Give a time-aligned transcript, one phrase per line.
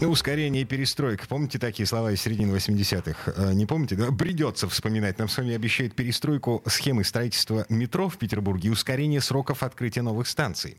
[0.00, 1.26] Ускорение и перестройка.
[1.26, 3.32] Помните такие слова из середины 80-х?
[3.36, 3.96] Э, не помните?
[3.96, 4.12] Да?
[4.12, 5.18] Придется вспоминать.
[5.18, 10.28] Нам с вами обещают перестройку схемы строительства метро в Петербурге и ускорение сроков открытия новых
[10.28, 10.76] станций.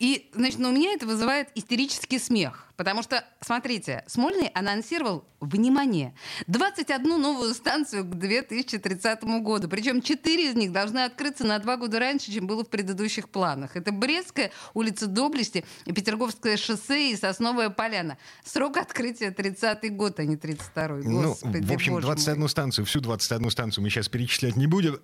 [0.00, 2.66] И, значит, ну, у меня это вызывает истерический смех.
[2.76, 6.14] Потому что, смотрите, Смольный анонсировал, внимание,
[6.46, 9.68] 21 новую станцию к 2030 году.
[9.68, 13.76] Причем 4 из них должны открыться на 2 года раньше, чем было в предыдущих планах.
[13.76, 18.18] Это Брестская, улица Доблести, Петерговское шоссе и Сосновая поляна.
[18.56, 21.06] Срок открытия 30-й год, а не 32-й.
[21.06, 22.48] Ну, в общем, 21 мой.
[22.48, 24.98] станцию, всю 21 станцию мы сейчас перечислять не будем.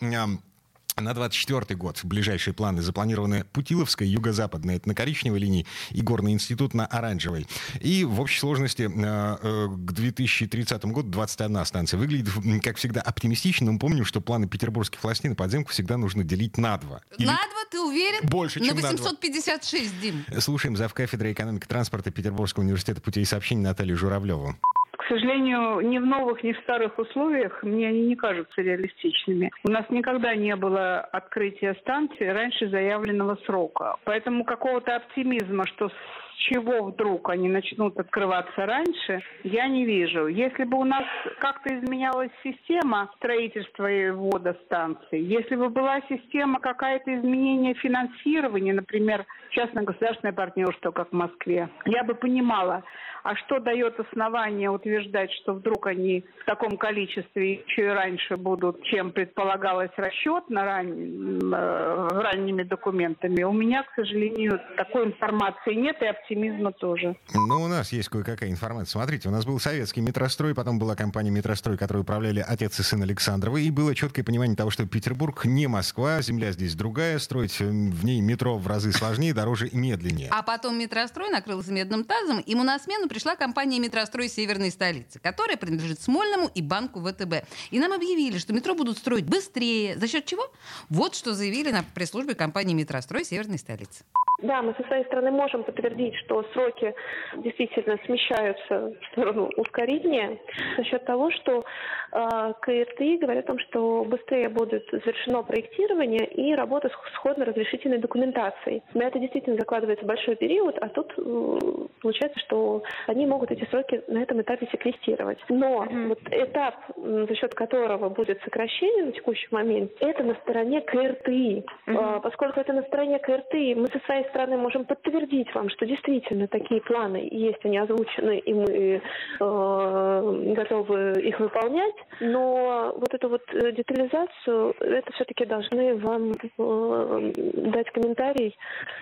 [0.96, 6.30] На 24 год в ближайшие планы запланированы Путиловская, юго-западная, это на коричневой линии, и Горный
[6.32, 7.48] институт на оранжевой.
[7.80, 11.98] И в общей сложности э, э, к 2030 году 21 станция.
[11.98, 16.22] Выглядит, как всегда, оптимистично, но мы помним, что планы петербургских властей на подземку всегда нужно
[16.22, 17.00] делить на два.
[17.18, 18.28] Или на два, ты уверен?
[18.28, 20.24] Больше, чем на 856, на Дим.
[20.38, 24.56] Слушаем завкафедры экономики транспорта Петербургского университета путей сообщений Наталью Журавлеву.
[25.04, 29.50] К сожалению, ни в новых, ни в старых условиях мне они не кажутся реалистичными.
[29.62, 33.96] У нас никогда не было открытия станции раньше заявленного срока.
[34.04, 35.90] Поэтому какого-то оптимизма, что
[36.34, 40.26] с чего вдруг они начнут открываться раньше, я не вижу.
[40.26, 41.04] Если бы у нас
[41.38, 49.24] как-то изменялась система строительства и ввода станций, если бы была система какая-то изменения финансирования, например,
[49.50, 52.84] частно-государственное партнерство, как в Москве, я бы понимала,
[53.24, 58.82] а что дает основание утверждать, что вдруг они в таком количестве еще и раньше будут,
[58.84, 61.54] чем предполагалось расчет на ран...
[61.54, 63.42] э, ранними документами?
[63.42, 67.16] У меня, к сожалению, такой информации нет и оптимизма тоже.
[67.34, 68.92] Ну, у нас есть кое-какая информация.
[68.92, 73.02] Смотрите, у нас был советский метрострой, потом была компания метрострой, которую управляли отец и сын
[73.02, 78.04] Александровы, и было четкое понимание того, что Петербург не Москва, земля здесь другая, строить в
[78.04, 80.28] ней метро в разы сложнее, дороже и медленнее.
[80.30, 85.56] А потом метрострой накрылся медным тазом, ему на смену пришла компания «Метрострой Северной столицы», которая
[85.56, 87.46] принадлежит Смольному и банку ВТБ.
[87.70, 89.98] И нам объявили, что метро будут строить быстрее.
[89.98, 90.50] За счет чего?
[90.88, 94.04] Вот что заявили на пресс-службе компании «Метрострой Северной столицы».
[94.44, 96.94] Да, мы со своей стороны можем подтвердить, что сроки
[97.36, 100.38] действительно смещаются в сторону ускорения
[100.76, 101.64] за счет того, что
[102.14, 108.82] э, КРТИ говорят о том, что быстрее будет завершено проектирование и работа с сходно-разрешительной документацией.
[108.94, 111.58] На это действительно закладывается большой период, а тут э,
[112.00, 115.38] получается, что они могут эти сроки на этом этапе секвестировать.
[115.48, 116.08] Но mm-hmm.
[116.08, 121.64] вот этап, за счет которого будет сокращение на текущий момент, это на стороне КРТИ.
[121.86, 122.16] Mm-hmm.
[122.16, 125.86] Э, поскольку это на стороне КРТИ, мы со своей своей стороны можем подтвердить вам, что
[125.86, 129.02] действительно такие планы есть, они озвучены, и мы
[129.40, 131.94] э, готовы их выполнять.
[132.20, 137.32] Но вот эту вот э, детализацию, это все-таки должны вам э,
[137.72, 138.56] дать комментарий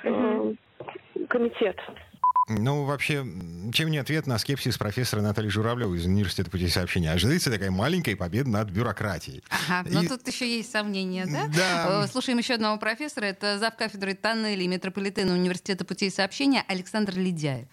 [0.05, 0.55] э,
[1.29, 1.79] комитет.
[2.49, 3.25] Ну, вообще,
[3.73, 7.13] чем не ответ на скепсис профессора Натальи Журавлевой из Университета путей сообщения?
[7.13, 9.45] Ожидается такая маленькая победа над бюрократией.
[9.69, 9.95] Ага, и...
[9.95, 11.47] но тут еще есть сомнения, да?
[11.57, 12.05] Да.
[12.05, 13.27] Э, слушаем еще одного профессора.
[13.27, 13.77] Это зав.
[13.77, 17.69] кафедры тоннелей метрополитена Университета путей сообщения Александр Ледяев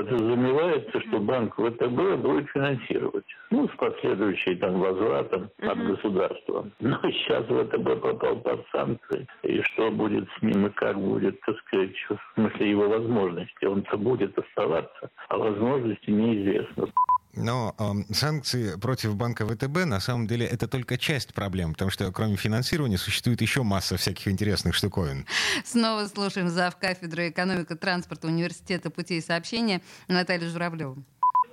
[0.00, 3.24] подразумевается, что банк ВТБ будет финансировать.
[3.50, 5.70] Ну, с последующей там возвратом uh-huh.
[5.70, 6.66] от государства.
[6.80, 9.26] Но сейчас ВТБ попал под санкции.
[9.42, 13.64] И что будет с ним и как будет, так сказать, в смысле его возможности.
[13.64, 16.86] Он-то будет оставаться, а возможности неизвестны.
[17.34, 22.10] Но э, санкции против банка ВТБ на самом деле это только часть проблем, потому что
[22.12, 25.26] кроме финансирования существует еще масса всяких интересных штуковин.
[25.64, 26.76] Снова слушаем зав.
[26.76, 31.04] кафедры экономика транспорта Университета путей сообщения Наталью Журавлеву.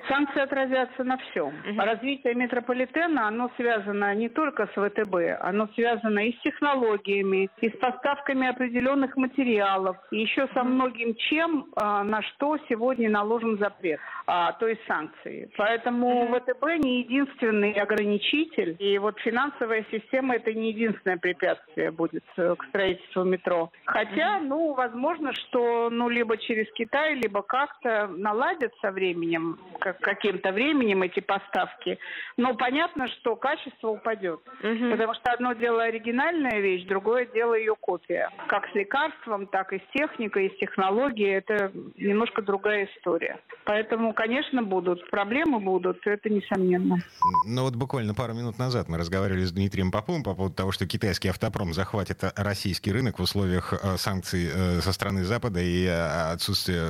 [0.07, 1.47] Санкции отразятся на всем.
[1.47, 1.79] Угу.
[1.79, 7.77] Развитие метрополитена, оно связано не только с ВТБ, оно связано и с технологиями, и с
[7.77, 14.53] поставками определенных материалов, и еще со многим чем, а, на что сегодня наложен запрет, а,
[14.53, 15.51] то есть санкции.
[15.57, 16.35] Поэтому угу.
[16.35, 22.63] ВТБ не единственный ограничитель, и вот финансовая система это не единственное препятствие будет э, к
[22.65, 23.71] строительству метро.
[23.85, 30.51] Хотя, ну, возможно, что ну либо через Китай, либо как-то наладят со временем, как каким-то
[30.51, 31.99] временем эти поставки,
[32.37, 34.39] но понятно, что качество упадет.
[34.63, 34.91] Угу.
[34.91, 38.29] Потому что одно дело оригинальная вещь, другое дело ее копия.
[38.47, 41.37] Как с лекарством, так и с техникой, и с технологией.
[41.37, 43.39] Это немножко другая история.
[43.65, 45.09] Поэтому, конечно, будут.
[45.09, 46.97] Проблемы будут, это несомненно.
[47.45, 50.87] Ну вот буквально пару минут назад мы разговаривали с Дмитрием Поповым по поводу того, что
[50.87, 56.31] китайский автопром захватит российский рынок в условиях э, санкций э, со стороны Запада и э,
[56.33, 56.87] отсутствия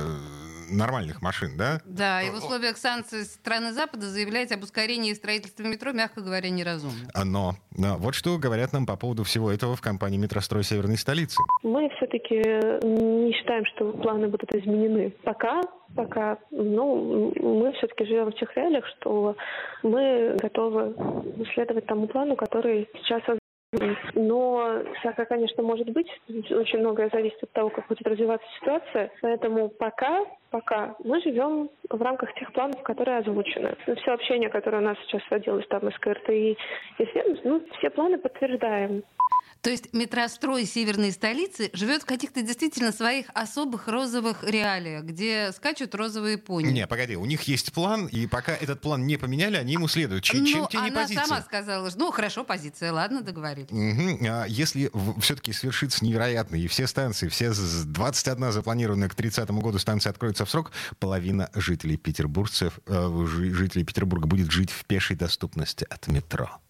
[0.70, 1.80] нормальных машин, да?
[1.84, 7.08] Да, и в условиях санкций страны Запада заявлять об ускорении строительства метро, мягко говоря, неразумно.
[7.14, 10.96] А, но, но вот что говорят нам по поводу всего этого в компании «Метрострой Северной
[10.96, 11.38] столицы».
[11.62, 15.10] Мы все-таки не считаем, что планы будут изменены.
[15.24, 15.62] Пока
[15.94, 19.36] пока, ну, мы все-таки живем в тех реалиях, что
[19.82, 20.94] мы готовы
[21.54, 23.22] следовать тому плану, который сейчас
[24.14, 26.08] но всякое, конечно, может быть.
[26.50, 29.10] Очень многое зависит от того, как будет развиваться ситуация.
[29.20, 33.76] Поэтому пока, пока мы живем в рамках тех планов, которые озвучены.
[33.84, 36.56] Все общение, которое у нас сейчас водилось там из КРТИ
[36.98, 39.02] и Свернус, ну, все планы подтверждаем.
[39.60, 45.94] То есть метрострой северной столицы живет в каких-то действительно своих особых розовых реалиях, где скачут
[45.96, 46.68] розовые пони.
[46.70, 50.22] Не, погоди, у них есть план, и пока этот план не поменяли, они ему следуют.
[50.24, 51.24] Чем, ну, чем тебе не она позиция?
[51.26, 53.70] сама сказала, что, ну, хорошо, позиция, ладно, договорились.
[53.70, 54.18] Мгм.
[54.28, 54.90] А если
[55.20, 60.44] все-таки свершится невероятно, и все станции, все з- 21 запланированная к 30 году станции откроются
[60.44, 60.70] в срок,
[61.00, 66.60] половина жителей петербургцев, э, жи- жителей Петербурга будет жить в пешей доступности от метро.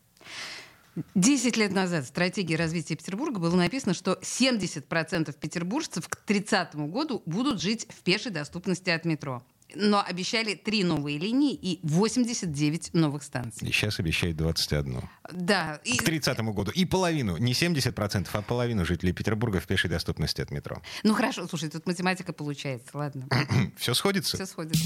[1.14, 7.22] Десять лет назад в стратегии развития Петербурга было написано, что 70% петербуржцев к 30 году
[7.26, 9.42] будут жить в пешей доступности от метро.
[9.74, 13.68] Но обещали три новые линии и 89 новых станций.
[13.68, 15.02] И сейчас обещают 21.
[15.30, 16.70] Да, и, К 30 году.
[16.70, 20.80] И половину, не 70%, а половину жителей Петербурга в пешей доступности от метро.
[21.02, 23.28] ну хорошо, слушай, тут математика получается, ладно,
[23.76, 24.36] Все сходится?
[24.38, 24.82] все сходится.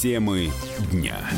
[0.00, 0.52] Темы
[0.92, 1.28] дня.